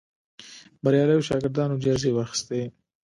[0.83, 2.61] بریالیو شاګردانو جایزې واخیستې